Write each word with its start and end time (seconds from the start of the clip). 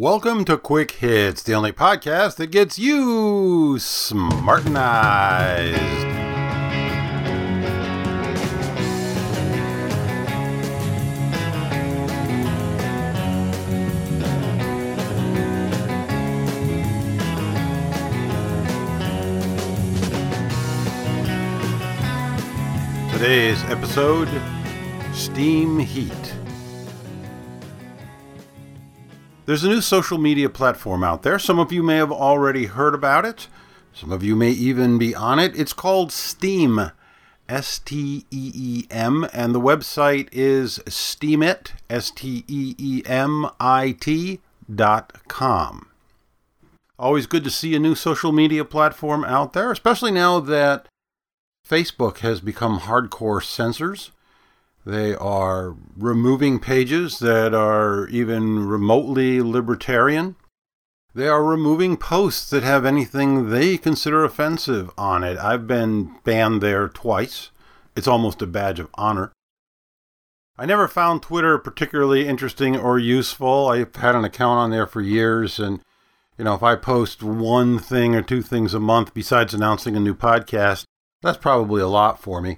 Welcome 0.00 0.44
to 0.44 0.56
Quick 0.56 0.92
Hits, 0.92 1.42
the 1.42 1.54
only 1.54 1.72
podcast 1.72 2.36
that 2.36 2.52
gets 2.52 2.78
you 2.78 3.78
smartenized. 3.80 4.52
Today's 23.10 23.60
episode 23.64 24.28
Steam 25.12 25.80
Heat. 25.80 26.27
There's 29.48 29.64
a 29.64 29.68
new 29.68 29.80
social 29.80 30.18
media 30.18 30.50
platform 30.50 31.02
out 31.02 31.22
there. 31.22 31.38
Some 31.38 31.58
of 31.58 31.72
you 31.72 31.82
may 31.82 31.96
have 31.96 32.12
already 32.12 32.66
heard 32.66 32.94
about 32.94 33.24
it. 33.24 33.48
Some 33.94 34.12
of 34.12 34.22
you 34.22 34.36
may 34.36 34.50
even 34.50 34.98
be 34.98 35.14
on 35.14 35.38
it. 35.38 35.58
It's 35.58 35.72
called 35.72 36.12
Steem, 36.12 36.92
S 37.48 37.78
T 37.78 38.26
E 38.30 38.52
E 38.54 38.86
M, 38.90 39.26
and 39.32 39.54
the 39.54 39.60
website 39.60 40.28
is 40.32 40.80
steemit, 40.80 41.70
S 41.88 42.10
T 42.10 42.44
E 42.46 42.74
E 42.76 43.02
M 43.06 43.46
I 43.58 43.96
T 43.98 44.40
dot 44.72 45.26
com. 45.28 45.88
Always 46.98 47.26
good 47.26 47.44
to 47.44 47.50
see 47.50 47.74
a 47.74 47.78
new 47.78 47.94
social 47.94 48.32
media 48.32 48.66
platform 48.66 49.24
out 49.24 49.54
there, 49.54 49.72
especially 49.72 50.10
now 50.10 50.40
that 50.40 50.88
Facebook 51.66 52.18
has 52.18 52.42
become 52.42 52.80
hardcore 52.80 53.42
censors. 53.42 54.10
They 54.88 55.14
are 55.14 55.76
removing 55.98 56.60
pages 56.60 57.18
that 57.18 57.52
are 57.52 58.08
even 58.08 58.66
remotely 58.66 59.42
libertarian. 59.42 60.36
They 61.14 61.28
are 61.28 61.44
removing 61.44 61.98
posts 61.98 62.48
that 62.48 62.62
have 62.62 62.86
anything 62.86 63.50
they 63.50 63.76
consider 63.76 64.24
offensive 64.24 64.90
on 64.96 65.24
it. 65.24 65.36
I've 65.36 65.66
been 65.66 66.14
banned 66.24 66.62
there 66.62 66.88
twice. 66.88 67.50
It's 67.96 68.08
almost 68.08 68.40
a 68.40 68.46
badge 68.46 68.80
of 68.80 68.88
honor. 68.94 69.30
I 70.56 70.64
never 70.64 70.88
found 70.88 71.20
Twitter 71.20 71.58
particularly 71.58 72.26
interesting 72.26 72.74
or 72.74 72.98
useful. 72.98 73.68
I've 73.68 73.94
had 73.94 74.14
an 74.14 74.24
account 74.24 74.58
on 74.58 74.70
there 74.70 74.86
for 74.86 75.02
years, 75.02 75.58
and 75.58 75.82
you 76.38 76.44
know, 76.46 76.54
if 76.54 76.62
I 76.62 76.76
post 76.76 77.22
one 77.22 77.78
thing 77.78 78.14
or 78.14 78.22
two 78.22 78.40
things 78.40 78.72
a 78.72 78.80
month 78.80 79.12
besides 79.12 79.52
announcing 79.52 79.96
a 79.96 80.00
new 80.00 80.14
podcast, 80.14 80.84
that's 81.20 81.36
probably 81.36 81.82
a 81.82 81.88
lot 81.88 82.22
for 82.22 82.40
me. 82.40 82.56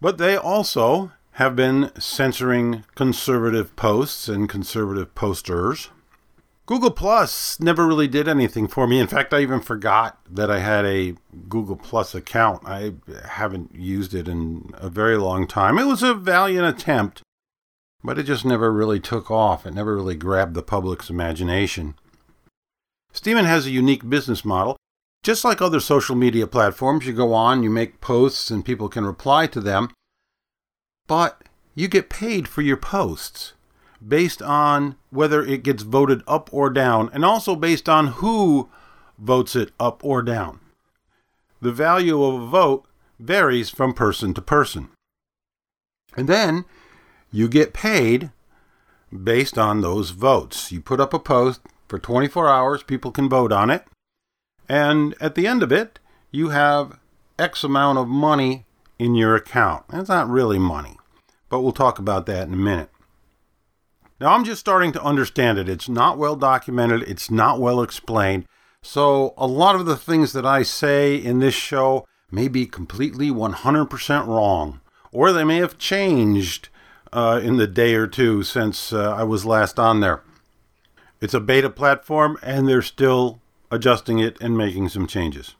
But 0.00 0.18
they 0.18 0.36
also 0.36 1.10
have 1.36 1.56
been 1.56 1.90
censoring 1.98 2.84
conservative 2.94 3.74
posts 3.74 4.28
and 4.28 4.48
conservative 4.48 5.14
posters. 5.14 5.88
Google 6.66 6.90
Plus 6.90 7.58
never 7.58 7.86
really 7.86 8.06
did 8.06 8.28
anything 8.28 8.68
for 8.68 8.86
me. 8.86 9.00
In 9.00 9.06
fact, 9.06 9.34
I 9.34 9.40
even 9.40 9.60
forgot 9.60 10.18
that 10.30 10.50
I 10.50 10.60
had 10.60 10.84
a 10.84 11.14
Google 11.48 11.76
Plus 11.76 12.14
account. 12.14 12.62
I 12.66 12.94
haven't 13.26 13.74
used 13.74 14.14
it 14.14 14.28
in 14.28 14.70
a 14.74 14.88
very 14.88 15.16
long 15.16 15.46
time. 15.46 15.78
It 15.78 15.86
was 15.86 16.02
a 16.02 16.14
valiant 16.14 16.66
attempt, 16.66 17.22
but 18.04 18.18
it 18.18 18.24
just 18.24 18.44
never 18.44 18.70
really 18.70 19.00
took 19.00 19.30
off. 19.30 19.66
It 19.66 19.74
never 19.74 19.96
really 19.96 20.14
grabbed 20.14 20.54
the 20.54 20.62
public's 20.62 21.10
imagination. 21.10 21.94
Steemit 23.12 23.44
has 23.44 23.66
a 23.66 23.70
unique 23.70 24.08
business 24.08 24.44
model. 24.44 24.76
Just 25.22 25.44
like 25.44 25.62
other 25.62 25.80
social 25.80 26.16
media 26.16 26.46
platforms, 26.46 27.06
you 27.06 27.12
go 27.12 27.32
on, 27.32 27.62
you 27.62 27.70
make 27.70 28.00
posts, 28.00 28.50
and 28.50 28.64
people 28.64 28.88
can 28.88 29.06
reply 29.06 29.46
to 29.46 29.60
them 29.60 29.88
but 31.06 31.42
you 31.74 31.88
get 31.88 32.10
paid 32.10 32.48
for 32.48 32.62
your 32.62 32.76
posts 32.76 33.54
based 34.06 34.42
on 34.42 34.96
whether 35.10 35.44
it 35.44 35.62
gets 35.62 35.82
voted 35.82 36.22
up 36.26 36.48
or 36.52 36.70
down, 36.70 37.10
and 37.12 37.24
also 37.24 37.54
based 37.54 37.88
on 37.88 38.08
who 38.08 38.68
votes 39.18 39.54
it 39.54 39.70
up 39.78 40.04
or 40.04 40.22
down. 40.22 40.60
The 41.60 41.72
value 41.72 42.22
of 42.22 42.42
a 42.42 42.46
vote 42.46 42.84
varies 43.20 43.70
from 43.70 43.94
person 43.94 44.34
to 44.34 44.42
person. 44.42 44.88
And 46.16 46.28
then 46.28 46.64
you 47.30 47.48
get 47.48 47.72
paid 47.72 48.30
based 49.12 49.56
on 49.56 49.80
those 49.80 50.10
votes. 50.10 50.72
You 50.72 50.80
put 50.80 51.00
up 51.00 51.14
a 51.14 51.18
post 51.18 51.60
for 51.88 51.98
24 51.98 52.48
hours, 52.48 52.82
people 52.82 53.12
can 53.12 53.28
vote 53.28 53.52
on 53.52 53.70
it, 53.70 53.84
and 54.68 55.14
at 55.20 55.34
the 55.34 55.46
end 55.46 55.62
of 55.62 55.70
it, 55.70 55.98
you 56.30 56.48
have 56.48 56.98
X 57.38 57.62
amount 57.62 57.98
of 57.98 58.08
money 58.08 58.64
in 59.02 59.14
your 59.14 59.34
account. 59.34 59.84
That's 59.88 60.08
not 60.08 60.28
really 60.28 60.58
money, 60.58 60.96
but 61.48 61.60
we'll 61.60 61.72
talk 61.72 61.98
about 61.98 62.26
that 62.26 62.46
in 62.46 62.54
a 62.54 62.56
minute. 62.56 62.90
Now, 64.20 64.34
I'm 64.34 64.44
just 64.44 64.60
starting 64.60 64.92
to 64.92 65.02
understand 65.02 65.58
it. 65.58 65.68
It's 65.68 65.88
not 65.88 66.16
well 66.16 66.36
documented, 66.36 67.02
it's 67.02 67.30
not 67.30 67.60
well 67.60 67.82
explained. 67.82 68.46
So, 68.80 69.34
a 69.36 69.46
lot 69.46 69.74
of 69.74 69.86
the 69.86 69.96
things 69.96 70.32
that 70.32 70.46
I 70.46 70.62
say 70.62 71.16
in 71.16 71.40
this 71.40 71.54
show 71.54 72.06
may 72.30 72.48
be 72.48 72.66
completely 72.66 73.30
100% 73.30 74.26
wrong, 74.26 74.80
or 75.10 75.32
they 75.32 75.44
may 75.44 75.56
have 75.58 75.78
changed 75.78 76.68
uh, 77.12 77.40
in 77.42 77.56
the 77.56 77.66
day 77.66 77.94
or 77.94 78.06
two 78.06 78.42
since 78.42 78.92
uh, 78.92 79.12
I 79.12 79.24
was 79.24 79.44
last 79.44 79.78
on 79.78 80.00
there. 80.00 80.22
It's 81.20 81.34
a 81.34 81.40
beta 81.40 81.70
platform, 81.70 82.38
and 82.42 82.68
they're 82.68 82.82
still 82.82 83.40
adjusting 83.70 84.18
it 84.18 84.36
and 84.40 84.56
making 84.56 84.88
some 84.88 85.06
changes. 85.06 85.54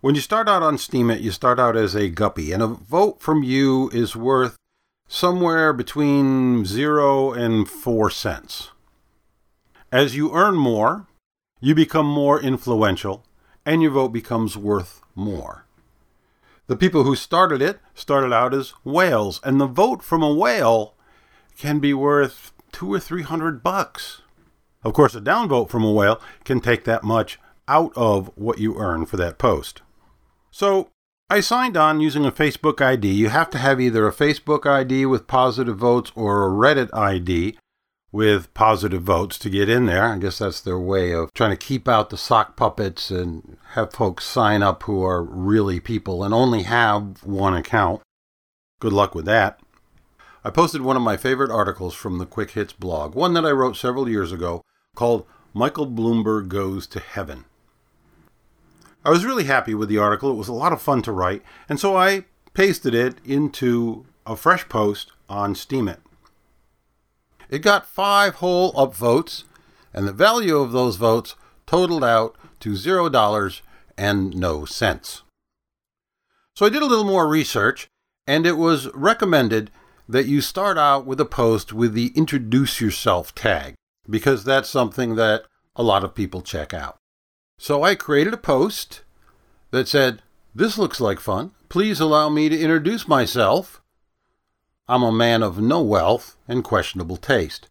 When 0.00 0.14
you 0.14 0.20
start 0.20 0.48
out 0.48 0.62
on 0.62 0.76
Steemit, 0.76 1.22
you 1.22 1.32
start 1.32 1.58
out 1.58 1.76
as 1.76 1.96
a 1.96 2.08
guppy, 2.08 2.52
and 2.52 2.62
a 2.62 2.68
vote 2.68 3.20
from 3.20 3.42
you 3.42 3.90
is 3.92 4.14
worth 4.14 4.56
somewhere 5.08 5.72
between 5.72 6.64
zero 6.64 7.32
and 7.32 7.68
four 7.68 8.08
cents. 8.08 8.70
As 9.90 10.14
you 10.14 10.32
earn 10.32 10.54
more, 10.54 11.08
you 11.60 11.74
become 11.74 12.06
more 12.06 12.40
influential, 12.40 13.24
and 13.66 13.82
your 13.82 13.90
vote 13.90 14.10
becomes 14.10 14.56
worth 14.56 15.00
more. 15.16 15.64
The 16.68 16.76
people 16.76 17.02
who 17.02 17.16
started 17.16 17.60
it 17.60 17.80
started 17.92 18.32
out 18.32 18.54
as 18.54 18.74
whales, 18.84 19.40
and 19.42 19.60
the 19.60 19.66
vote 19.66 20.04
from 20.04 20.22
a 20.22 20.32
whale 20.32 20.94
can 21.58 21.80
be 21.80 21.92
worth 21.92 22.52
two 22.70 22.92
or 22.92 23.00
three 23.00 23.22
hundred 23.22 23.64
bucks. 23.64 24.22
Of 24.84 24.92
course, 24.92 25.16
a 25.16 25.20
downvote 25.20 25.70
from 25.70 25.82
a 25.82 25.90
whale 25.90 26.20
can 26.44 26.60
take 26.60 26.84
that 26.84 27.02
much 27.02 27.40
out 27.66 27.92
of 27.96 28.30
what 28.36 28.60
you 28.60 28.78
earn 28.78 29.04
for 29.04 29.16
that 29.16 29.38
post. 29.38 29.82
So 30.50 30.90
I 31.30 31.40
signed 31.40 31.76
on 31.76 32.00
using 32.00 32.24
a 32.24 32.32
Facebook 32.32 32.80
ID. 32.80 33.10
You 33.10 33.28
have 33.28 33.50
to 33.50 33.58
have 33.58 33.80
either 33.80 34.06
a 34.06 34.12
Facebook 34.12 34.66
ID 34.66 35.06
with 35.06 35.26
positive 35.26 35.76
votes 35.76 36.10
or 36.14 36.46
a 36.46 36.50
Reddit 36.50 36.88
ID 36.94 37.58
with 38.10 38.52
positive 38.54 39.02
votes 39.02 39.38
to 39.38 39.50
get 39.50 39.68
in 39.68 39.86
there. 39.86 40.04
I 40.04 40.18
guess 40.18 40.38
that's 40.38 40.60
their 40.60 40.78
way 40.78 41.12
of 41.12 41.32
trying 41.34 41.50
to 41.50 41.56
keep 41.56 41.86
out 41.86 42.10
the 42.10 42.16
sock 42.16 42.56
puppets 42.56 43.10
and 43.10 43.58
have 43.72 43.92
folks 43.92 44.24
sign 44.24 44.62
up 44.62 44.84
who 44.84 45.04
are 45.04 45.22
really 45.22 45.80
people 45.80 46.24
and 46.24 46.32
only 46.32 46.62
have 46.62 47.22
one 47.24 47.54
account. 47.54 48.00
Good 48.80 48.94
luck 48.94 49.14
with 49.14 49.26
that. 49.26 49.60
I 50.44 50.50
posted 50.50 50.80
one 50.80 50.96
of 50.96 51.02
my 51.02 51.16
favorite 51.16 51.50
articles 51.50 51.94
from 51.94 52.18
the 52.18 52.24
Quick 52.24 52.52
Hits 52.52 52.72
blog, 52.72 53.14
one 53.14 53.34
that 53.34 53.44
I 53.44 53.50
wrote 53.50 53.76
several 53.76 54.08
years 54.08 54.32
ago 54.32 54.62
called 54.94 55.26
Michael 55.52 55.86
Bloomberg 55.86 56.48
Goes 56.48 56.86
to 56.88 57.00
Heaven. 57.00 57.44
I 59.04 59.10
was 59.10 59.24
really 59.24 59.44
happy 59.44 59.74
with 59.74 59.88
the 59.88 59.98
article. 59.98 60.30
It 60.30 60.36
was 60.36 60.48
a 60.48 60.52
lot 60.52 60.72
of 60.72 60.82
fun 60.82 61.02
to 61.02 61.12
write, 61.12 61.42
and 61.68 61.78
so 61.78 61.96
I 61.96 62.24
pasted 62.52 62.94
it 62.94 63.16
into 63.24 64.04
a 64.26 64.36
fresh 64.36 64.68
post 64.68 65.12
on 65.28 65.54
Steemit. 65.54 65.98
It 67.48 67.60
got 67.60 67.86
five 67.86 68.36
whole 68.36 68.72
upvotes, 68.74 69.44
and 69.94 70.06
the 70.06 70.12
value 70.12 70.58
of 70.58 70.72
those 70.72 70.96
votes 70.96 71.36
totaled 71.66 72.04
out 72.04 72.36
to 72.60 72.76
zero 72.76 73.08
dollars 73.08 73.62
and 73.96 74.36
no 74.36 74.64
cents. 74.64 75.22
So 76.54 76.66
I 76.66 76.68
did 76.68 76.82
a 76.82 76.86
little 76.86 77.04
more 77.04 77.28
research, 77.28 77.88
and 78.26 78.44
it 78.44 78.58
was 78.58 78.88
recommended 78.94 79.70
that 80.08 80.26
you 80.26 80.40
start 80.40 80.76
out 80.76 81.06
with 81.06 81.20
a 81.20 81.24
post 81.24 81.72
with 81.72 81.94
the 81.94 82.12
introduce 82.14 82.80
yourself 82.80 83.34
tag, 83.34 83.74
because 84.10 84.44
that's 84.44 84.68
something 84.68 85.14
that 85.14 85.44
a 85.76 85.82
lot 85.82 86.04
of 86.04 86.14
people 86.14 86.42
check 86.42 86.74
out. 86.74 86.97
So 87.58 87.82
I 87.82 87.96
created 87.96 88.32
a 88.32 88.38
post 88.38 89.02
that 89.72 89.88
said, 89.88 90.22
This 90.54 90.78
looks 90.78 91.00
like 91.00 91.18
fun. 91.18 91.50
Please 91.68 91.98
allow 91.98 92.28
me 92.28 92.48
to 92.48 92.58
introduce 92.58 93.08
myself. 93.08 93.82
I'm 94.86 95.02
a 95.02 95.12
man 95.12 95.42
of 95.42 95.60
no 95.60 95.82
wealth 95.82 96.36
and 96.46 96.64
questionable 96.64 97.16
taste. 97.16 97.68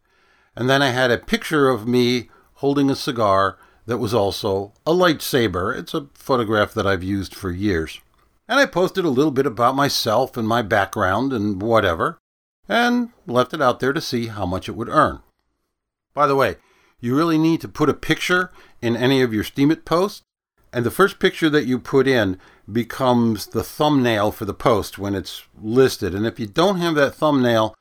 And 0.56 0.70
then 0.70 0.82
I 0.82 0.90
had 0.90 1.10
a 1.10 1.18
picture 1.18 1.70
of 1.70 1.88
me 1.88 2.30
holding 2.56 2.90
a 2.90 2.96
cigar 2.96 3.58
that 3.86 3.98
was 3.98 4.14
also 4.14 4.74
a 4.86 4.92
lightsaber. 4.92 5.76
It's 5.76 5.94
a 5.94 6.08
photograph 6.14 6.74
that 6.74 6.86
I've 6.86 7.04
used 7.04 7.34
for 7.34 7.50
years. 7.50 8.02
And 8.48 8.60
I 8.60 8.66
posted 8.66 9.06
a 9.06 9.10
little 9.10 9.32
bit 9.32 9.46
about 9.46 9.76
myself 9.76 10.36
and 10.36 10.48
my 10.48 10.62
background 10.62 11.32
and 11.32 11.62
whatever, 11.62 12.20
and 12.68 13.10
left 13.26 13.54
it 13.54 13.62
out 13.62 13.80
there 13.80 13.94
to 13.94 14.02
see 14.02 14.28
how 14.28 14.46
much 14.46 14.68
it 14.68 14.76
would 14.76 14.90
earn. 14.90 15.22
By 16.14 16.28
the 16.28 16.36
way, 16.36 16.58
you 17.00 17.16
really 17.16 17.38
need 17.38 17.62
to 17.62 17.68
put 17.68 17.90
a 17.90 17.94
picture 17.94 18.52
in 18.82 18.96
any 18.96 19.22
of 19.22 19.34
your 19.34 19.44
Steemit 19.44 19.86
posts, 19.86 20.24
and 20.74 20.86
the 20.86 20.92
first 20.92 21.20
picture 21.20 21.50
that 21.50 21.66
you 21.66 21.80
put 21.80 22.08
in 22.08 22.38
becomes 22.72 23.48
the 23.48 23.64
thumbnail 23.64 24.32
for 24.32 24.46
the 24.46 24.54
post 24.54 24.98
when 24.98 25.16
it's 25.16 25.44
listed. 25.60 26.14
And 26.14 26.26
if 26.26 26.40
you 26.40 26.46
don't 26.48 26.80
have 26.80 26.96
that 26.96 27.16
thumbnail 27.16 27.74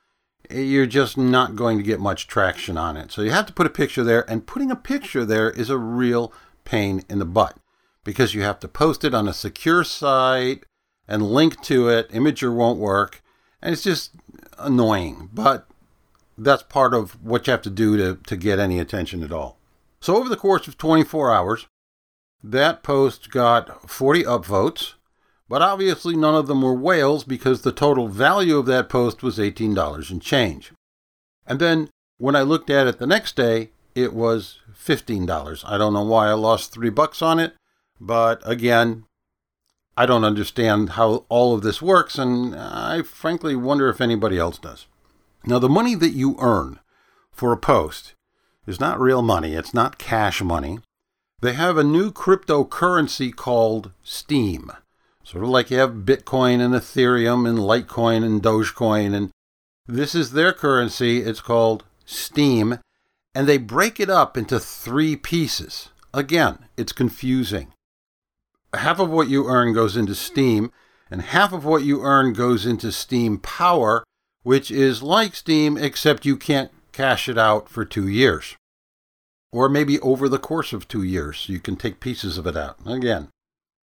eh, 0.51 0.61
you're 0.61 0.87
just 0.87 1.19
not 1.19 1.57
going 1.57 1.79
to 1.79 1.85
get 1.85 2.01
much 2.01 2.27
traction 2.29 2.79
on 2.79 2.97
it. 2.97 3.11
So 3.11 3.23
you 3.23 3.31
have 3.33 3.47
to 3.47 3.53
put 3.53 3.67
a 3.67 3.71
picture 3.71 4.05
there, 4.05 4.29
and 4.31 4.47
putting 4.47 4.71
a 4.71 4.77
picture 4.77 5.25
there 5.25 5.51
is 5.51 5.71
a 5.71 5.79
real 5.79 6.33
pain 6.65 7.03
in 7.09 7.19
the 7.19 7.25
butt 7.25 7.57
because 8.05 8.35
you 8.35 8.43
have 8.43 8.61
to 8.61 8.69
post 8.69 9.05
it 9.05 9.15
on 9.15 9.27
a 9.27 9.35
secure 9.35 9.83
site 9.83 10.65
and 11.09 11.23
link 11.23 11.61
to 11.63 11.89
it. 11.89 12.09
Imgur 12.11 12.55
won't 12.55 12.79
work, 12.79 13.23
and 13.61 13.73
it's 13.73 13.83
just 13.83 14.13
annoying. 14.59 15.29
But 15.33 15.67
that's 16.39 16.63
part 16.63 16.95
of 16.95 17.23
what 17.23 17.47
you 17.47 17.51
have 17.51 17.63
to 17.63 17.71
do 17.71 17.97
to, 17.97 18.21
to 18.27 18.37
get 18.37 18.59
any 18.59 18.79
attention 18.79 19.23
at 19.23 19.33
all. 19.33 19.59
So 20.01 20.17
over 20.17 20.29
the 20.29 20.37
course 20.37 20.69
of 20.69 20.79
24 20.79 21.33
hours, 21.33 21.67
that 22.43 22.83
post 22.83 23.31
got 23.31 23.91
40 23.91 24.25
upvotes, 24.25 24.95
but 25.49 25.63
obviously 25.63 26.17
none 26.17 26.35
of 26.35 26.47
them 26.47 26.63
were 26.63 26.75
whales 26.75 27.25
because 27.25 27.63
the 27.63 27.73
total 27.73 28.09
value 28.09 28.59
of 28.59 28.67
that 28.67 28.89
post 28.89 29.23
was 29.23 29.39
$18 29.39 30.11
and 30.11 30.23
change. 30.23 30.73
And 31.47 31.59
then 31.59 31.89
when 32.19 32.37
I 32.37 32.43
looked 32.43 32.71
at 32.71 32.87
it 32.87 32.99
the 32.99 33.07
next 33.07 33.37
day, 33.37 33.71
it 33.95 34.13
was 34.13 34.59
$15. 34.73 35.65
I 35.67 35.79
don't 35.79 35.95
know 35.95 36.05
why 36.05 36.29
I 36.29 36.35
lost 36.35 36.73
3 36.73 36.91
bucks 36.91 37.23
on 37.23 37.39
it, 37.39 37.55
but 38.01 38.43
again, 38.45 39.05
I 39.97 40.05
don't 40.05 40.25
understand 40.25 40.91
how 40.91 41.25
all 41.31 41.55
of 41.55 41.63
this 41.63 41.81
works 41.81 42.19
and 42.19 42.55
I 42.55 43.03
frankly 43.03 43.57
wonder 43.57 43.89
if 43.89 44.01
anybody 44.01 44.39
else 44.39 44.59
does. 44.59 44.87
Now, 45.47 45.59
the 45.61 45.69
money 45.69 45.95
that 45.95 46.11
you 46.11 46.37
earn 46.41 46.81
for 47.31 47.53
a 47.53 47.57
post 47.57 48.15
is 48.67 48.81
not 48.81 49.01
real 49.01 49.23
money, 49.23 49.55
it's 49.55 49.73
not 49.73 49.99
cash 49.99 50.43
money. 50.43 50.81
They 51.41 51.53
have 51.53 51.77
a 51.77 51.85
new 51.85 52.11
cryptocurrency 52.11 53.35
called 53.35 53.93
Steem. 54.03 54.73
Sort 55.23 55.45
of 55.45 55.51
like 55.51 55.71
you 55.71 55.79
have 55.79 56.05
Bitcoin 56.05 56.61
and 56.61 56.75
Ethereum 56.75 57.49
and 57.49 57.59
Litecoin 57.59 58.25
and 58.25 58.43
Dogecoin. 58.43 59.15
And 59.15 59.31
this 59.87 60.15
is 60.15 60.33
their 60.33 60.53
currency. 60.53 61.19
It's 61.21 61.41
called 61.41 61.85
Steem. 62.05 62.79
And 63.35 63.47
they 63.47 63.59
break 63.59 64.01
it 64.01 64.09
up 64.09 64.37
into 64.37 64.59
three 64.59 65.15
pieces. 65.15 65.91
Again, 66.15 66.67
it's 66.77 66.93
confusing. 66.93 67.73
Half 68.73 68.99
of 68.99 69.11
what 69.11 69.29
you 69.29 69.47
earn 69.47 69.75
goes 69.75 69.97
into 69.97 70.15
Steem, 70.15 70.73
and 71.11 71.23
half 71.23 71.53
of 71.53 71.65
what 71.65 71.85
you 71.85 72.03
earn 72.03 72.33
goes 72.33 72.65
into 72.65 72.91
Steem 72.91 73.39
Power, 73.39 74.05
which 74.47 74.71
is 74.71 75.03
like 75.03 75.35
Steem, 75.35 75.77
except 75.77 76.25
you 76.25 76.37
can't 76.37 76.71
cash 76.93 77.29
it 77.29 77.37
out 77.37 77.69
for 77.69 77.85
two 77.85 78.07
years. 78.07 78.55
Or 79.51 79.69
maybe 79.69 79.99
over 79.99 80.29
the 80.29 80.39
course 80.39 80.73
of 80.73 80.87
two 80.87 81.03
years, 81.03 81.49
you 81.49 81.59
can 81.59 81.75
take 81.75 81.99
pieces 81.99 82.39
of 82.39 82.47
it 82.47 82.57
out. 82.57 82.77
Again, 82.87 83.27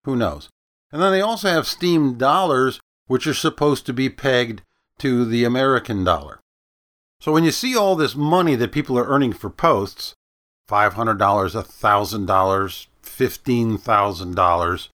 who 0.04 0.16
knows? 0.16 0.50
And 0.92 1.02
then 1.02 1.12
they 1.12 1.22
also 1.22 1.50
have 1.50 1.66
Steem 1.66 2.14
dollars, 2.14 2.80
which 3.08 3.26
are 3.26 3.34
supposed 3.34 3.88
to 3.88 3.94
be 3.94 4.08
pegged 4.08 4.62
to 5.00 5.26
the 5.26 5.46
American 5.46 6.04
dollar. 6.04 6.40
So 7.20 7.32
when 7.32 7.44
you 7.44 7.52
see 7.52 7.76
all 7.76 7.96
this 7.96 8.14
money 8.14 8.54
that 8.54 8.72
people 8.72 9.00
are 9.00 9.08
earning 9.08 9.34
for 9.34 9.50
posts 9.50 10.14
$500, 10.70 11.18
$1,000, 11.18 12.88
$15,000 13.04 14.90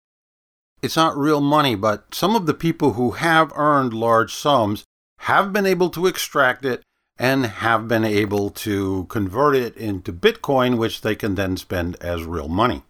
it's 0.80 0.96
not 0.96 1.18
real 1.18 1.42
money, 1.42 1.76
but 1.76 2.14
some 2.14 2.36
of 2.38 2.46
the 2.46 2.54
people 2.54 2.94
who 2.94 3.12
have 3.12 3.52
earned 3.56 3.94
large 3.94 4.34
sums 4.34 4.86
have 5.20 5.52
been 5.52 5.66
able 5.66 5.90
to 5.92 6.08
extract 6.08 6.66
it 6.66 6.84
and 7.20 7.46
have 7.46 7.88
been 7.88 8.06
able 8.06 8.52
to 8.52 9.06
convert 9.10 9.56
it 9.56 9.76
into 9.76 10.14
Bitcoin, 10.14 10.78
which 10.78 11.02
they 11.02 11.16
can 11.16 11.34
then 11.36 11.58
spend 11.58 11.98
as 12.02 12.24
real 12.24 12.48
money. 12.48 12.84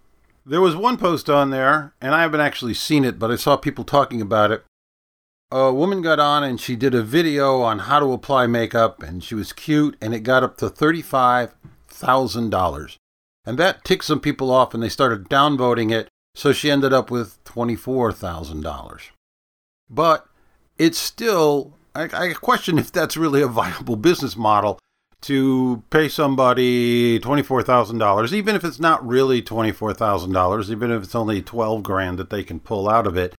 There 0.46 0.62
was 0.62 0.76
one 0.76 0.98
post 0.98 1.30
on 1.30 1.50
there, 1.50 1.94
and 2.02 2.14
I 2.14 2.22
haven't 2.22 2.42
actually 2.42 2.74
seen 2.74 3.06
it, 3.06 3.20
but 3.20 3.32
I 3.32 3.36
saw 3.36 3.58
people 3.58 3.84
talking 3.84 4.22
about 4.22 4.52
it. 4.52 4.64
A 5.50 5.74
woman 5.74 6.02
got 6.02 6.20
on 6.20 6.44
and 6.44 6.60
she 6.60 6.76
did 6.76 6.94
a 6.94 7.02
video 7.02 7.62
on 7.62 7.80
how 7.80 8.00
to 8.00 8.12
apply 8.12 8.48
makeup, 8.48 9.02
and 9.02 9.24
she 9.24 9.34
was 9.34 9.54
cute, 9.54 9.96
and 10.02 10.14
it 10.14 10.20
got 10.22 10.44
up 10.44 10.58
to 10.58 10.70
$35,000. 10.70 12.98
And 13.46 13.58
that 13.58 13.86
ticked 13.86 14.04
some 14.04 14.20
people 14.20 14.52
off, 14.52 14.74
and 14.74 14.84
they 14.84 14.90
started 14.90 15.30
downvoting 15.30 15.92
it, 15.92 16.10
so 16.36 16.52
she 16.52 16.70
ended 16.70 16.92
up 16.92 17.10
with 17.10 17.42
$24,000. 17.46 19.02
But 19.90 20.28
it's 20.78 20.98
still 20.98 21.77
I, 21.98 22.28
I 22.28 22.34
question 22.34 22.78
if 22.78 22.92
that's 22.92 23.18
really 23.18 23.42
a 23.42 23.48
viable 23.48 23.96
business 23.96 24.38
model 24.38 24.80
to 25.22 25.84
pay 25.90 26.10
somebody 26.10 27.20
$24,000, 27.20 28.34
even 28.34 28.56
if 28.56 28.64
it's 28.64 28.80
not 28.80 29.06
really 29.06 29.42
$24,000, 29.42 30.70
even 30.70 30.92
if 30.92 31.04
it's 31.04 31.16
only 31.16 31.42
12 31.42 31.82
grand 31.82 32.20
that 32.20 32.30
they 32.30 32.44
can 32.44 32.60
pull 32.60 32.88
out 32.88 33.08
of 33.08 33.18
it. 33.18 33.34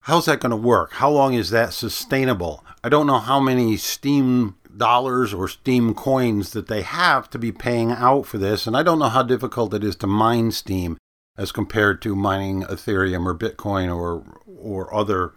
How's 0.00 0.26
that 0.26 0.40
going 0.40 0.50
to 0.50 0.56
work? 0.56 0.94
How 0.94 1.08
long 1.08 1.34
is 1.34 1.50
that 1.50 1.72
sustainable? 1.72 2.64
I 2.82 2.88
don't 2.88 3.06
know 3.06 3.20
how 3.20 3.38
many 3.38 3.76
Steem 3.76 4.56
dollars 4.76 5.32
or 5.32 5.46
Steem 5.46 5.94
coins 5.94 6.50
that 6.50 6.66
they 6.66 6.82
have 6.82 7.30
to 7.30 7.38
be 7.38 7.52
paying 7.52 7.92
out 7.92 8.26
for 8.26 8.36
this, 8.36 8.66
and 8.66 8.76
I 8.76 8.82
don't 8.82 8.98
know 8.98 9.08
how 9.08 9.22
difficult 9.22 9.72
it 9.72 9.84
is 9.84 9.96
to 9.96 10.06
mine 10.08 10.50
Steem 10.50 10.98
as 11.38 11.52
compared 11.52 12.02
to 12.02 12.16
mining 12.16 12.64
Ethereum 12.64 13.24
or 13.24 13.34
Bitcoin 13.34 13.94
or 13.94 14.24
or 14.46 14.92
other 14.92 15.32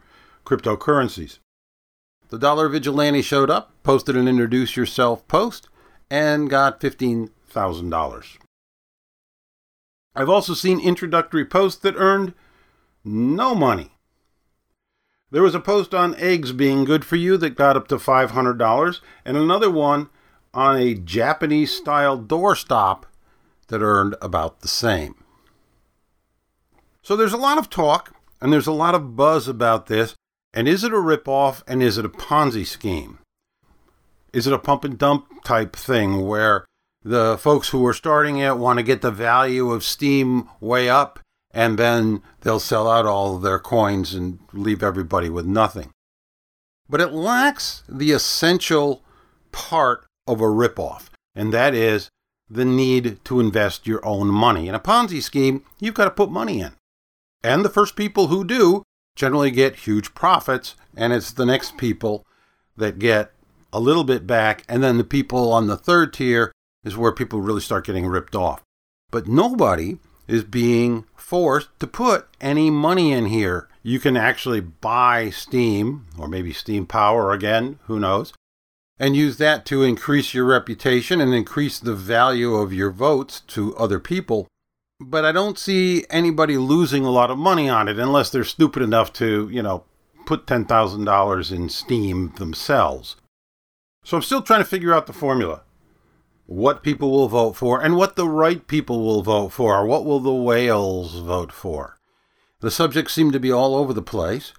cryptocurrencies. 0.46 1.38
The 2.30 2.38
Dollar 2.38 2.68
Vigilante 2.68 3.22
showed 3.22 3.50
up, 3.50 3.72
posted 3.84 4.18
an 4.18 4.28
introduce 4.28 4.76
yourself 4.76 5.28
post, 5.28 5.70
and 6.10 6.50
got 6.50 6.82
$15,000. 6.82 8.38
I've 10.16 10.30
also 10.30 10.54
seen 10.54 10.80
introductory 10.80 11.46
posts 11.46 11.80
that 11.82 11.96
earned 11.96 12.34
no 13.06 13.56
money. 13.56 13.92
There 15.30 15.44
was 15.44 15.56
a 15.56 15.60
post 15.60 15.94
on 15.94 16.16
eggs 16.16 16.52
being 16.52 16.86
good 16.86 17.06
for 17.06 17.18
you 17.18 17.38
that 17.38 17.56
got 17.56 17.78
up 17.78 17.88
to 17.90 17.98
$500, 17.98 19.00
and 19.26 19.38
another 19.38 19.70
one 19.70 20.10
on 20.54 20.76
a 20.76 20.96
Japanese 20.96 21.72
style 21.76 22.18
doorstop 22.18 23.04
that 23.68 23.82
earned 23.82 24.16
about 24.22 24.62
the 24.62 24.68
same. 24.68 25.16
So 27.02 27.16
there's 27.16 27.34
a 27.34 27.38
lot 27.38 27.58
of 27.58 27.70
talk 27.70 28.16
and 28.42 28.52
there's 28.52 28.68
a 28.68 28.72
lot 28.72 28.96
of 28.96 29.16
buzz 29.16 29.48
about 29.48 29.88
this, 29.88 30.16
and 30.54 30.68
is 30.68 30.84
it 30.84 30.92
a 30.92 30.96
ripoff 30.96 31.64
and 31.68 31.84
is 31.84 31.98
it 31.98 32.06
a 32.06 32.10
Ponzi 32.10 32.66
scheme? 32.66 33.20
Is 34.34 34.48
it 34.48 34.54
a 34.54 34.60
pump 34.60 34.84
and 34.84 34.98
dump 34.98 35.44
type 35.44 35.76
thing 35.76 36.26
where 36.28 36.66
the 37.04 37.38
folks 37.38 37.70
who 37.70 37.86
are 37.86 37.94
starting 37.94 38.38
it 38.38 38.58
want 38.58 38.80
to 38.80 38.84
get 38.84 39.02
the 39.02 39.12
value 39.12 39.72
of 39.72 39.84
Steem 39.84 40.50
way 40.60 40.90
up 40.90 41.20
and 41.52 41.78
then 41.78 42.22
they'll 42.42 42.60
sell 42.60 42.90
out 42.90 43.06
all 43.06 43.38
their 43.38 43.60
coins 43.60 44.14
and 44.14 44.40
leave 44.54 44.84
everybody 44.84 45.30
with 45.30 45.46
nothing? 45.46 45.92
But 46.90 47.02
it 47.02 47.14
lacks 47.14 47.84
the 47.88 48.12
essential 48.12 49.04
part 49.52 50.06
of 50.26 50.40
a 50.40 50.46
ripoff, 50.46 51.10
and 51.36 51.54
that 51.54 51.74
is 51.74 52.10
the 52.50 52.66
need 52.66 53.24
to 53.26 53.40
invest 53.40 53.88
your 53.88 54.06
own 54.06 54.28
money. 54.28 54.68
In 54.68 54.76
a 54.76 54.80
Ponzi 54.80 55.22
scheme, 55.22 55.64
you've 55.80 55.96
got 55.96 56.06
to 56.06 56.12
put 56.12 56.30
money 56.30 56.62
in. 56.62 56.74
And 57.44 57.64
the 57.64 57.70
first 57.70 57.96
people 57.96 58.28
who 58.28 58.46
do 58.46 58.84
generally 59.18 59.52
get 59.52 59.76
huge 59.76 60.14
profits, 60.14 60.76
and 60.96 61.12
it's 61.12 61.32
the 61.32 61.46
next 61.46 61.76
people 61.76 62.26
that 62.78 63.00
get 63.00 63.32
a 63.74 63.80
little 63.80 64.04
bit 64.04 64.26
back, 64.26 64.64
and 64.70 64.82
then 64.82 64.98
the 64.98 65.04
people 65.04 65.52
on 65.52 65.68
the 65.68 65.76
third 65.76 66.14
tier 66.14 66.54
is 66.86 66.96
where 66.96 67.12
people 67.12 67.42
really 67.42 67.60
start 67.60 67.86
getting 67.86 68.06
ripped 68.06 68.36
off. 68.36 68.64
But 69.12 69.28
nobody 69.28 69.98
is 70.28 70.44
being 70.44 71.06
forced 71.16 71.70
to 71.80 71.88
put 71.88 72.28
any 72.40 72.70
money 72.70 73.12
in 73.12 73.26
here. 73.26 73.68
You 73.82 74.00
can 74.00 74.16
actually 74.16 74.62
buy 74.62 75.32
Steem 75.32 76.06
or 76.18 76.28
maybe 76.28 76.54
Steem 76.54 76.86
Power 76.86 77.32
again, 77.32 77.80
who 77.86 78.00
knows, 78.00 78.34
and 79.00 79.16
use 79.16 79.38
that 79.38 79.66
to 79.66 79.84
increase 79.84 80.34
your 80.34 80.46
reputation 80.46 81.20
and 81.20 81.34
increase 81.34 81.80
the 81.80 81.96
value 81.96 82.54
of 82.56 82.74
your 82.74 82.92
votes 82.92 83.42
to 83.48 83.76
other 83.78 84.00
people 84.00 84.48
but 85.00 85.26
I 85.26 85.32
don't 85.32 85.60
see 85.60 86.06
anybody 86.10 86.58
losing 86.58 87.06
a 87.06 87.12
lot 87.12 87.32
of 87.32 87.38
money 87.38 87.70
on 87.70 87.88
it 87.88 88.00
unless 88.00 88.30
they're 88.30 88.44
stupid 88.44 88.82
enough 88.82 89.14
to, 89.14 89.50
you 89.52 89.62
know, 89.62 89.84
put 90.26 90.46
$10,000 90.46 91.52
in 91.52 91.70
Steem 91.70 92.34
themselves. 92.38 93.16
So 94.04 94.18
I'm 94.18 94.24
still 94.24 94.42
trying 94.42 94.62
to 94.62 94.70
figure 94.70 94.94
out 94.94 95.08
the 95.08 95.14
formula. 95.14 95.62
What 96.46 96.82
people 96.82 97.12
will 97.12 97.28
vote 97.28 97.54
for 97.54 97.84
and 97.84 97.96
what 97.96 98.16
the 98.16 98.28
right 98.28 98.66
people 98.68 99.04
will 99.04 99.22
vote 99.22 99.50
for. 99.50 99.86
What 99.86 100.06
will 100.06 100.20
the 100.20 100.34
whales 100.34 101.20
vote 101.20 101.52
for? 101.52 101.98
The 102.62 102.72
subjects 102.72 103.14
seem 103.14 103.32
to 103.32 103.40
be 103.40 103.52
all 103.52 103.76
over 103.76 103.94
the 103.94 104.02
place, 104.02 104.54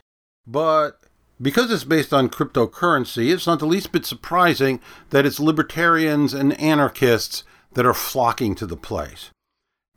but 0.47 1.01
because 1.41 1.73
it's 1.73 1.85
based 1.85 2.13
on 2.13 2.29
cryptocurrency, 2.29 3.33
it's 3.33 3.47
not 3.47 3.59
the 3.59 3.67
least 3.67 3.91
bit 3.91 4.05
surprising 4.07 4.81
that 5.11 5.27
it's 5.27 5.41
libertarians 5.41 6.35
and 6.35 6.59
anarchists 6.61 7.43
that 7.73 7.87
are 7.87 7.95
flocking 7.95 8.55
to 8.57 8.67
the 8.67 8.77
place. 8.77 9.31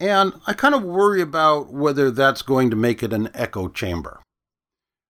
And 0.01 0.33
I 0.47 0.53
kind 0.53 0.73
of 0.73 0.81
worry 0.81 1.21
about 1.21 1.71
whether 1.71 2.09
that's 2.09 2.41
going 2.41 2.71
to 2.71 2.75
make 2.75 3.03
it 3.03 3.13
an 3.13 3.29
echo 3.35 3.67
chamber. 3.67 4.19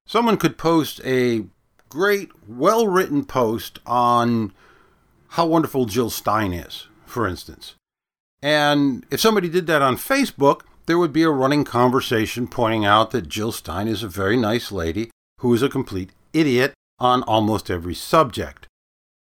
Someone 0.05 0.35
could 0.35 0.57
post 0.57 0.99
a 1.05 1.45
great, 1.87 2.29
well 2.45 2.87
written 2.87 3.23
post 3.23 3.79
on 3.85 4.51
how 5.29 5.45
wonderful 5.45 5.85
Jill 5.85 6.09
Stein 6.09 6.51
is, 6.51 6.87
for 7.05 7.25
instance. 7.25 7.75
And 8.41 9.05
if 9.09 9.21
somebody 9.21 9.47
did 9.47 9.65
that 9.67 9.81
on 9.81 9.95
Facebook, 9.95 10.63
there 10.87 10.97
would 10.97 11.13
be 11.13 11.23
a 11.23 11.29
running 11.29 11.63
conversation 11.63 12.49
pointing 12.49 12.83
out 12.83 13.11
that 13.11 13.29
Jill 13.29 13.53
Stein 13.53 13.87
is 13.87 14.03
a 14.03 14.09
very 14.09 14.35
nice 14.35 14.73
lady 14.73 15.09
who 15.39 15.53
is 15.53 15.63
a 15.63 15.69
complete 15.69 16.09
idiot 16.33 16.73
on 16.99 17.23
almost 17.23 17.71
every 17.71 17.95
subject. 17.95 18.67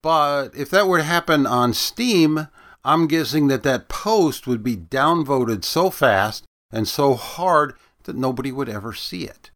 But 0.03 0.49
if 0.55 0.69
that 0.69 0.87
were 0.87 0.99
to 0.99 1.03
happen 1.03 1.47
on 1.47 1.73
Steem, 1.73 2.49
I'm 2.85 3.07
guessing 3.07 3.47
that 3.47 3.63
that 3.63 3.89
post 3.89 4.45
would 4.45 4.63
be 4.63 4.77
downvoted 4.77 5.65
so 5.65 5.89
fast 5.89 6.45
and 6.71 6.87
so 6.87 7.15
hard 7.15 7.73
that 8.03 8.15
nobody 8.15 8.51
would 8.51 8.69
ever 8.69 8.93
see 8.93 9.23
it. 9.23 9.49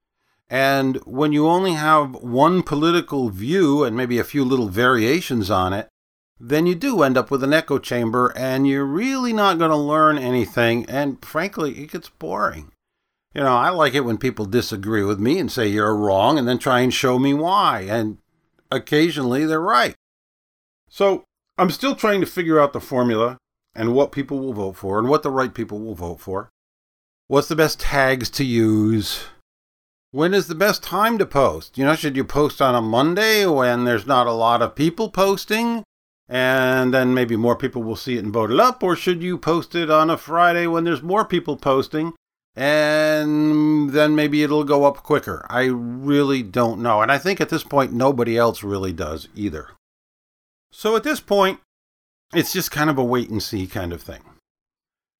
And 0.50 0.98
when 1.06 1.32
you 1.32 1.48
only 1.48 1.74
have 1.74 2.16
one 2.16 2.64
political 2.64 3.30
view 3.30 3.84
and 3.84 3.96
maybe 3.96 4.18
a 4.18 4.24
few 4.24 4.44
little 4.44 4.68
variations 4.68 5.52
on 5.52 5.74
it, 5.74 5.90
then 6.40 6.66
you 6.66 6.74
do 6.74 7.04
end 7.04 7.18
up 7.18 7.30
with 7.30 7.44
an 7.44 7.54
echo 7.54 7.78
chamber 7.78 8.34
and 8.36 8.68
you're 8.68 8.84
really 8.84 9.32
not 9.32 9.60
going 9.60 9.70
to 9.70 9.78
learn 9.78 10.18
anything. 10.18 10.88
And 10.88 11.24
frankly, 11.24 11.84
it 11.84 11.92
gets 11.92 12.10
boring. 12.10 12.72
You 13.36 13.42
know, 13.42 13.56
I 13.56 13.70
like 13.70 13.94
it 13.94 14.06
when 14.06 14.18
people 14.18 14.46
disagree 14.46 15.04
with 15.04 15.20
me 15.20 15.38
and 15.38 15.52
say 15.52 15.68
you're 15.68 15.96
wrong 15.96 16.40
and 16.40 16.48
then 16.48 16.58
try 16.58 16.80
and 16.80 16.92
show 16.92 17.20
me 17.20 17.36
why. 17.36 17.82
And 17.82 18.18
occasionally 18.72 19.46
they're 19.46 19.62
right. 19.62 19.94
So 20.90 21.26
I'm 21.60 21.72
still 21.72 21.94
trying 21.94 22.22
to 22.22 22.26
figure 22.26 22.58
out 22.58 22.72
the 22.72 22.80
formula 22.80 23.38
and 23.76 23.94
what 23.94 24.14
people 24.14 24.40
will 24.40 24.54
vote 24.54 24.78
for 24.78 24.98
and 24.98 25.10
what 25.10 25.24
the 25.24 25.30
right 25.30 25.54
people 25.54 25.78
will 25.78 25.94
vote 25.94 26.22
for. 26.22 26.50
What's 27.28 27.50
the 27.50 27.56
best 27.58 27.82
tags 27.82 28.30
to 28.30 28.46
use? 28.46 29.26
When 30.12 30.34
is 30.34 30.48
the 30.48 30.56
best 30.56 30.82
time 30.82 31.18
to 31.18 31.26
post? 31.26 31.78
You 31.78 31.84
know, 31.84 31.96
should 31.96 32.16
you 32.16 32.24
post 32.24 32.62
on 32.62 32.76
a 32.76 32.82
Monday 32.82 33.46
when 33.46 33.84
there's 33.84 34.08
not 34.08 34.26
a 34.26 34.32
lot 34.32 34.62
of 34.62 34.74
people 34.74 35.10
posting? 35.10 35.84
And 36.30 36.94
then 36.94 37.14
maybe 37.14 37.36
more 37.36 37.58
people 37.58 37.84
will 37.84 37.98
see 37.98 38.16
it 38.16 38.24
and 38.24 38.32
vote 38.32 38.52
it 38.52 38.60
up? 38.60 38.82
Or 38.82 38.96
should 38.96 39.22
you 39.22 39.38
post 39.38 39.76
it 39.76 39.92
on 39.92 40.10
a 40.10 40.16
Friday 40.16 40.66
when 40.66 40.86
there's 40.86 41.04
more 41.04 41.26
people 41.26 41.58
posting? 41.58 42.14
And 42.56 43.90
then 43.90 44.16
maybe 44.16 44.44
it'll 44.44 44.64
go 44.64 44.86
up 44.86 45.04
quicker. 45.04 45.46
I 45.50 45.66
really 45.66 46.42
don't 46.42 46.82
know. 46.82 47.02
And 47.02 47.12
I 47.12 47.18
think 47.18 47.42
at 47.42 47.50
this 47.50 47.66
point, 47.66 47.92
nobody 47.92 48.38
else 48.38 48.64
really 48.64 48.94
does 48.94 49.28
either. 49.36 49.72
So 50.72 50.96
at 50.96 51.04
this 51.04 51.20
point, 51.20 51.60
it's 52.34 52.54
just 52.54 52.72
kind 52.72 52.90
of 52.90 52.98
a 52.98 53.04
wait 53.04 53.30
and 53.30 53.42
see 53.42 53.68
kind 53.68 53.92
of 53.92 54.02
thing. 54.02 54.22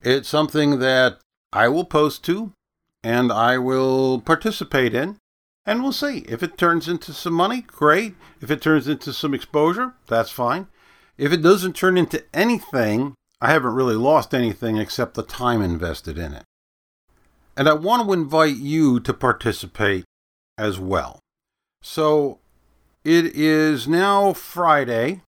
It's 0.02 0.30
something 0.30 0.80
that 0.80 1.20
I 1.52 1.68
will 1.68 1.86
post 1.86 2.24
to 2.26 2.54
and 3.04 3.32
I 3.32 3.58
will 3.58 4.20
participate 4.22 4.94
in, 4.94 5.18
and 5.66 5.82
we'll 5.82 5.92
see. 5.92 6.20
If 6.20 6.44
it 6.44 6.58
turns 6.58 6.88
into 6.88 7.14
some 7.14 7.34
money, 7.34 7.62
great. 7.62 8.16
If 8.42 8.52
it 8.52 8.62
turns 8.62 8.88
into 8.88 9.14
some 9.14 9.34
exposure, 9.34 9.94
that's 10.08 10.32
fine. 10.32 10.68
If 11.18 11.32
it 11.32 11.42
doesn't 11.42 11.76
turn 11.76 11.98
into 11.98 12.24
anything, 12.34 13.16
I 13.42 13.52
haven't 13.52 13.74
really 13.74 13.96
lost 13.96 14.34
anything 14.34 14.78
except 14.78 15.14
the 15.14 15.24
time 15.24 15.62
invested 15.62 16.18
in 16.18 16.34
it. 16.34 16.44
And 17.56 17.68
I 17.68 17.74
want 17.74 18.06
to 18.06 18.14
invite 18.14 18.58
you 18.58 19.00
to 19.02 19.14
participate 19.14 20.06
as 20.58 20.80
well. 20.80 21.20
So 21.82 22.40
it 23.04 23.26
is 23.36 23.88
now 23.88 24.34
Friday, 24.34 25.22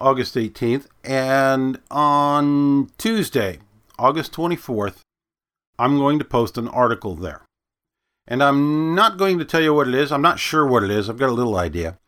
August 0.00 0.34
18th, 0.34 0.86
and 1.04 1.80
on 1.90 2.90
Tuesday, 2.98 3.58
August 3.98 4.32
24th, 4.32 5.00
I'm 5.78 5.98
going 5.98 6.18
to 6.18 6.24
post 6.24 6.58
an 6.58 6.68
article 6.68 7.14
there. 7.14 7.42
And 8.26 8.42
I'm 8.42 8.94
not 8.94 9.16
going 9.16 9.38
to 9.38 9.44
tell 9.44 9.62
you 9.62 9.72
what 9.72 9.88
it 9.88 9.94
is. 9.94 10.12
I'm 10.12 10.22
not 10.22 10.38
sure 10.38 10.66
what 10.66 10.84
it 10.84 10.90
is. 10.90 11.08
I've 11.08 11.18
got 11.18 11.30
a 11.30 11.32
little 11.32 11.56
idea. 11.56 11.98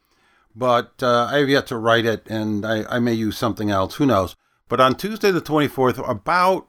But 0.54 1.02
uh, 1.02 1.28
I 1.30 1.38
have 1.38 1.48
yet 1.48 1.66
to 1.68 1.78
write 1.78 2.04
it, 2.04 2.26
and 2.28 2.66
I, 2.66 2.84
I 2.88 2.98
may 2.98 3.14
use 3.14 3.38
something 3.38 3.70
else. 3.70 3.94
Who 3.94 4.06
knows? 4.06 4.36
But 4.68 4.80
on 4.80 4.96
Tuesday, 4.96 5.30
the 5.30 5.40
24th, 5.40 6.06
about 6.08 6.68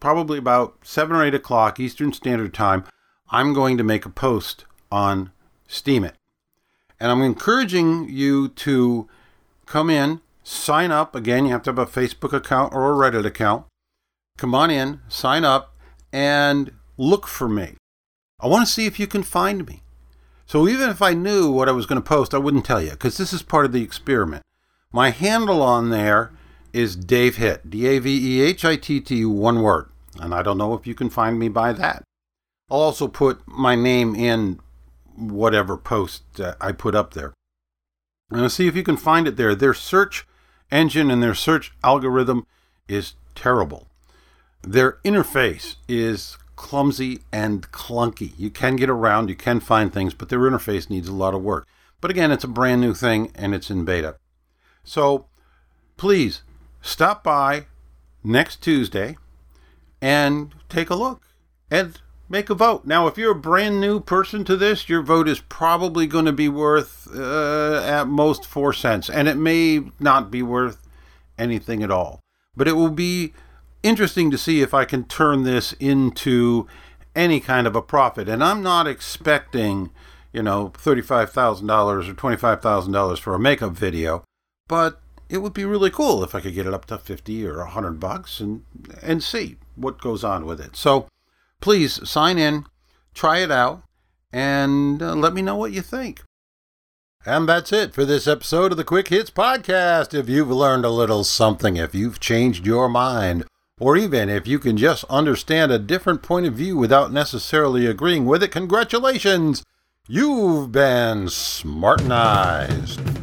probably 0.00 0.38
about 0.38 0.78
7 0.82 1.14
or 1.14 1.24
8 1.24 1.34
o'clock 1.34 1.78
Eastern 1.78 2.12
Standard 2.12 2.54
Time, 2.54 2.84
I'm 3.30 3.52
going 3.52 3.76
to 3.76 3.84
make 3.84 4.04
a 4.04 4.10
post 4.10 4.64
on 4.90 5.32
Steemit. 5.68 6.14
And 6.98 7.10
I'm 7.10 7.22
encouraging 7.22 8.08
you 8.08 8.48
to 8.48 9.08
come 9.66 9.90
in, 9.90 10.20
sign 10.48 10.90
up. 10.90 11.14
Again, 11.14 11.46
you 11.46 11.52
have 11.52 11.62
to 11.64 11.70
have 11.70 11.78
a 11.78 11.86
Facebook 11.86 12.32
account 12.32 12.72
or 12.72 12.90
a 12.90 13.10
Reddit 13.10 13.26
account. 13.26 13.66
Come 14.38 14.54
on 14.54 14.70
in, 14.70 15.00
sign 15.08 15.44
up, 15.44 15.76
and 16.12 16.72
look 16.96 17.26
for 17.26 17.48
me. 17.48 17.74
I 18.40 18.46
want 18.46 18.66
to 18.66 18.72
see 18.72 18.86
if 18.86 18.98
you 18.98 19.06
can 19.06 19.22
find 19.22 19.66
me. 19.66 19.82
So 20.46 20.66
even 20.66 20.88
if 20.88 21.02
I 21.02 21.12
knew 21.12 21.50
what 21.50 21.68
I 21.68 21.72
was 21.72 21.86
going 21.86 22.00
to 22.00 22.08
post, 22.08 22.32
I 22.32 22.38
wouldn't 22.38 22.64
tell 22.64 22.80
you 22.80 22.92
because 22.92 23.18
this 23.18 23.32
is 23.32 23.42
part 23.42 23.66
of 23.66 23.72
the 23.72 23.82
experiment. 23.82 24.42
My 24.92 25.10
handle 25.10 25.60
on 25.60 25.90
there 25.90 26.32
is 26.72 26.96
Dave 26.96 27.36
Hitt, 27.36 27.68
D 27.68 27.86
A 27.86 27.98
V 27.98 28.38
E 28.38 28.40
H 28.40 28.64
I 28.64 28.76
T 28.76 29.00
T, 29.00 29.24
one 29.24 29.60
word. 29.60 29.90
And 30.18 30.34
I 30.34 30.42
don't 30.42 30.56
know 30.56 30.72
if 30.74 30.86
you 30.86 30.94
can 30.94 31.10
find 31.10 31.38
me 31.38 31.48
by 31.48 31.72
that. 31.74 32.04
I'll 32.70 32.80
also 32.80 33.08
put 33.08 33.46
my 33.46 33.74
name 33.74 34.14
in 34.14 34.60
whatever 35.14 35.76
post 35.76 36.40
uh, 36.40 36.54
I 36.60 36.72
put 36.72 36.94
up 36.94 37.12
there. 37.12 37.34
And 38.30 38.40
I'll 38.40 38.48
see 38.48 38.66
if 38.66 38.76
you 38.76 38.82
can 38.82 38.96
find 38.96 39.26
it 39.26 39.36
there. 39.36 39.54
Their 39.54 39.74
search 39.74 40.26
engine 40.70 41.10
and 41.10 41.22
their 41.22 41.34
search 41.34 41.72
algorithm 41.82 42.46
is 42.88 43.14
terrible. 43.34 43.86
Their 44.62 44.98
interface 45.04 45.76
is 45.88 46.36
clumsy 46.56 47.20
and 47.32 47.70
clunky. 47.70 48.32
You 48.36 48.50
can 48.50 48.76
get 48.76 48.90
around, 48.90 49.28
you 49.28 49.36
can 49.36 49.60
find 49.60 49.92
things, 49.92 50.14
but 50.14 50.28
their 50.28 50.40
interface 50.40 50.90
needs 50.90 51.08
a 51.08 51.14
lot 51.14 51.34
of 51.34 51.42
work. 51.42 51.66
But 52.00 52.10
again, 52.10 52.30
it's 52.30 52.44
a 52.44 52.48
brand 52.48 52.80
new 52.80 52.94
thing 52.94 53.30
and 53.34 53.54
it's 53.54 53.70
in 53.70 53.84
beta. 53.84 54.16
So 54.84 55.26
please 55.96 56.42
stop 56.82 57.22
by 57.22 57.66
next 58.24 58.62
Tuesday 58.62 59.16
and 60.00 60.54
take 60.68 60.90
a 60.90 60.94
look 60.94 61.22
and 61.70 62.00
make 62.28 62.50
a 62.50 62.54
vote. 62.54 62.84
Now, 62.84 63.06
if 63.06 63.16
you're 63.16 63.32
a 63.32 63.34
brand 63.34 63.80
new 63.80 64.00
person 64.00 64.44
to 64.44 64.56
this, 64.56 64.88
your 64.88 65.02
vote 65.02 65.28
is 65.28 65.40
probably 65.40 66.06
going 66.06 66.26
to 66.26 66.32
be 66.32 66.48
worth 66.48 67.08
uh, 67.14 67.82
at 67.82 68.08
most 68.08 68.44
four 68.44 68.72
cents, 68.72 69.08
and 69.08 69.28
it 69.28 69.36
may 69.36 69.82
not 69.98 70.30
be 70.30 70.42
worth 70.42 70.86
anything 71.38 71.82
at 71.82 71.90
all. 71.90 72.20
But 72.56 72.68
it 72.68 72.74
will 72.74 72.90
be 72.90 73.32
interesting 73.82 74.30
to 74.30 74.38
see 74.38 74.60
if 74.60 74.74
I 74.74 74.84
can 74.84 75.04
turn 75.04 75.44
this 75.44 75.72
into 75.74 76.66
any 77.14 77.40
kind 77.40 77.66
of 77.66 77.74
a 77.74 77.82
profit. 77.82 78.28
And 78.28 78.42
I'm 78.42 78.62
not 78.62 78.86
expecting, 78.86 79.90
you 80.32 80.42
know, 80.42 80.70
$35,000 80.70 82.08
or 82.08 82.14
$25,000 82.14 83.18
for 83.18 83.34
a 83.34 83.38
makeup 83.38 83.72
video, 83.72 84.24
but 84.68 85.00
it 85.28 85.38
would 85.38 85.52
be 85.52 85.64
really 85.64 85.90
cool 85.90 86.24
if 86.24 86.34
I 86.34 86.40
could 86.40 86.54
get 86.54 86.66
it 86.66 86.74
up 86.74 86.86
to 86.86 86.98
50 86.98 87.46
or 87.46 87.58
100 87.58 88.00
bucks 88.00 88.40
and 88.40 88.64
and 89.02 89.22
see 89.22 89.56
what 89.76 90.00
goes 90.00 90.24
on 90.24 90.46
with 90.46 90.60
it. 90.60 90.74
So 90.74 91.06
please 91.60 92.08
sign 92.08 92.38
in, 92.38 92.64
try 93.14 93.38
it 93.38 93.50
out, 93.50 93.82
and 94.32 95.02
uh, 95.02 95.14
let 95.14 95.34
me 95.34 95.42
know 95.42 95.56
what 95.56 95.72
you 95.72 95.82
think. 95.82 96.22
And 97.26 97.48
that's 97.48 97.72
it 97.72 97.92
for 97.92 98.04
this 98.04 98.26
episode 98.26 98.70
of 98.72 98.78
the 98.78 98.84
Quick 98.84 99.08
Hits 99.08 99.30
Podcast. 99.30 100.14
If 100.14 100.28
you've 100.28 100.50
learned 100.50 100.84
a 100.84 100.90
little 100.90 101.24
something, 101.24 101.76
if 101.76 101.94
you've 101.94 102.20
changed 102.20 102.64
your 102.64 102.88
mind, 102.88 103.44
or 103.80 103.96
even 103.96 104.28
if 104.28 104.46
you 104.46 104.58
can 104.58 104.76
just 104.76 105.04
understand 105.04 105.70
a 105.72 105.78
different 105.78 106.22
point 106.22 106.46
of 106.46 106.54
view 106.54 106.76
without 106.76 107.12
necessarily 107.12 107.86
agreeing 107.86 108.24
with 108.24 108.42
it, 108.42 108.50
congratulations! 108.50 109.62
You've 110.06 110.72
been 110.72 111.26
smartenized. 111.26 113.17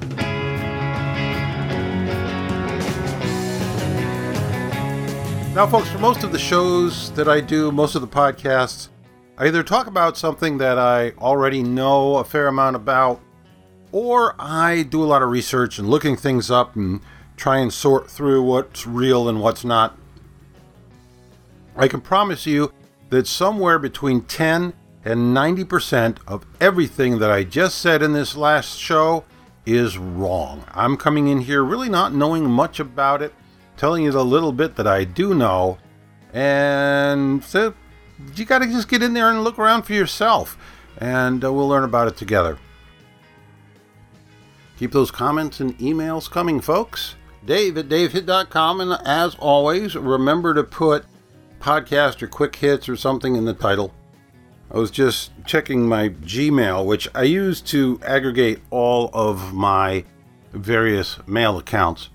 Now, 5.56 5.66
folks, 5.66 5.88
for 5.88 6.00
most 6.00 6.26
of 6.26 6.34
the 6.34 6.38
shows 6.38 7.12
that 7.12 7.30
I 7.30 7.40
do, 7.40 7.72
most 7.72 7.96
of 7.96 8.02
the 8.02 8.10
podcasts, 8.10 8.90
I 9.38 9.48
either 9.48 9.64
talk 9.64 9.88
about 9.88 10.18
something 10.18 10.58
that 10.58 10.78
I 10.78 11.12
already 11.12 11.64
know 11.64 12.18
a 12.18 12.26
fair 12.26 12.48
amount 12.48 12.76
about, 12.76 13.22
or 13.94 14.36
I 14.38 14.84
do 14.84 15.02
a 15.02 15.06
lot 15.06 15.22
of 15.22 15.30
research 15.30 15.80
and 15.80 15.90
looking 15.90 16.18
things 16.18 16.52
up 16.52 16.76
and 16.76 17.00
try 17.38 17.60
and 17.60 17.72
sort 17.72 18.12
through 18.12 18.44
what's 18.44 18.86
real 18.86 19.30
and 19.30 19.40
what's 19.40 19.64
not. 19.64 19.98
I 21.78 21.88
can 21.88 22.02
promise 22.02 22.46
you 22.46 22.74
that 23.10 23.26
somewhere 23.26 23.80
between 23.80 24.24
10 24.24 24.74
and 25.06 25.34
90% 25.34 26.18
of 26.28 26.46
everything 26.60 27.20
that 27.20 27.32
I 27.32 27.46
just 27.46 27.78
said 27.78 28.02
in 28.02 28.12
this 28.12 28.36
last 28.36 28.78
show 28.78 29.24
is 29.66 29.98
wrong. 29.98 30.66
I'm 30.74 30.98
coming 30.98 31.30
in 31.30 31.40
here 31.40 31.64
really 31.64 31.88
not 31.88 32.14
knowing 32.14 32.44
much 32.44 32.82
about 32.82 33.22
it, 33.22 33.34
telling 33.78 34.04
you 34.04 34.12
the 34.12 34.24
little 34.24 34.52
bit 34.52 34.76
that 34.76 34.88
I 34.88 35.04
do 35.04 35.34
know, 35.34 35.78
and 36.34 37.44
so 37.44 37.74
you 38.36 38.46
got 38.46 38.60
to 38.60 38.68
just 38.68 38.88
get 38.88 39.04
in 39.04 39.14
there 39.14 39.30
and 39.30 39.44
look 39.44 39.60
around 39.60 39.84
for 39.84 39.94
yourself, 39.94 40.58
and 40.98 41.44
uh, 41.44 41.52
we'll 41.52 41.68
learn 41.68 41.84
about 41.84 42.08
it 42.08 42.18
together. 42.18 42.58
Keep 44.78 44.92
those 44.92 45.12
comments 45.12 45.60
and 45.60 45.78
emails 45.80 46.30
coming, 46.30 46.60
folks. 46.60 47.16
Dave 47.46 47.78
at 47.78 47.88
davehitt.com. 47.88 48.82
and 48.82 48.94
as 49.06 49.36
always, 49.36 49.96
remember 49.96 50.54
to 50.54 50.64
put 50.64 51.06
podcast 51.60 52.22
or 52.22 52.28
quick 52.28 52.56
hits 52.56 52.90
or 52.90 52.96
something 52.96 53.36
in 53.36 53.46
the 53.46 53.54
title. 53.54 53.94
I 54.72 54.78
was 54.78 54.92
just 54.92 55.32
checking 55.46 55.88
my 55.88 56.10
Gmail, 56.10 56.86
which 56.86 57.08
I 57.14 57.24
use 57.24 57.62
to 57.62 58.00
aggregate 58.04 58.60
all 58.72 59.10
of 59.14 59.54
my 59.54 60.04
various 60.52 61.20
mail 61.28 61.58
accounts, 61.58 62.10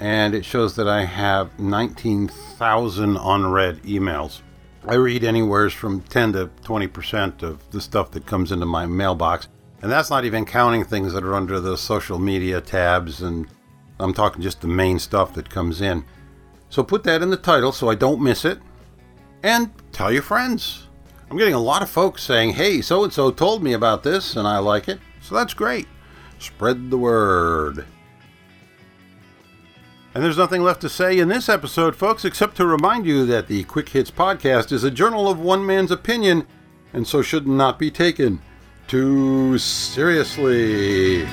and 0.00 0.34
it 0.34 0.44
shows 0.44 0.76
that 0.76 0.88
I 0.88 1.04
have 1.04 1.58
19,000 1.58 3.16
unread 3.16 3.82
emails. 3.82 4.40
I 4.86 4.94
read 4.94 5.24
anywhere 5.24 5.68
from 5.70 6.02
10 6.02 6.32
to 6.34 6.46
20% 6.62 7.42
of 7.42 7.70
the 7.70 7.80
stuff 7.80 8.10
that 8.12 8.26
comes 8.26 8.52
into 8.52 8.66
my 8.66 8.86
mailbox, 8.86 9.48
and 9.82 9.90
that's 9.90 10.10
not 10.10 10.24
even 10.24 10.44
counting 10.44 10.84
things 10.84 11.12
that 11.12 11.24
are 11.24 11.34
under 11.34 11.60
the 11.60 11.76
social 11.76 12.18
media 12.18 12.60
tabs 12.60 13.22
and 13.22 13.46
I'm 14.00 14.14
talking 14.14 14.42
just 14.42 14.60
the 14.60 14.68
main 14.68 14.98
stuff 14.98 15.34
that 15.34 15.50
comes 15.50 15.80
in. 15.80 16.04
So 16.70 16.82
put 16.82 17.04
that 17.04 17.22
in 17.22 17.30
the 17.30 17.36
title 17.36 17.72
so 17.72 17.88
I 17.88 17.94
don't 17.94 18.22
miss 18.22 18.44
it. 18.44 18.58
And 19.42 19.70
tell 19.92 20.12
your 20.12 20.22
friends. 20.22 20.86
I'm 21.30 21.36
getting 21.36 21.54
a 21.54 21.60
lot 21.60 21.82
of 21.82 21.90
folks 21.90 22.22
saying, 22.22 22.52
hey, 22.52 22.80
so 22.80 23.04
and 23.04 23.12
so 23.12 23.30
told 23.30 23.62
me 23.62 23.72
about 23.72 24.02
this 24.02 24.36
and 24.36 24.46
I 24.46 24.58
like 24.58 24.88
it. 24.88 25.00
So 25.20 25.34
that's 25.34 25.54
great. 25.54 25.86
Spread 26.38 26.90
the 26.90 26.98
word. 26.98 27.84
And 30.18 30.24
there's 30.24 30.36
nothing 30.36 30.64
left 30.64 30.80
to 30.80 30.88
say 30.88 31.16
in 31.20 31.28
this 31.28 31.48
episode, 31.48 31.94
folks, 31.94 32.24
except 32.24 32.56
to 32.56 32.66
remind 32.66 33.06
you 33.06 33.24
that 33.26 33.46
the 33.46 33.62
Quick 33.62 33.90
Hits 33.90 34.10
podcast 34.10 34.72
is 34.72 34.82
a 34.82 34.90
journal 34.90 35.28
of 35.28 35.38
one 35.38 35.64
man's 35.64 35.92
opinion 35.92 36.44
and 36.92 37.06
so 37.06 37.22
should 37.22 37.46
not 37.46 37.78
be 37.78 37.88
taken 37.88 38.40
too 38.88 39.56
seriously. 39.58 41.24